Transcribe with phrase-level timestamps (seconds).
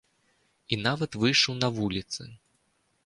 [0.71, 2.21] І нават выйшаў на вуліцы.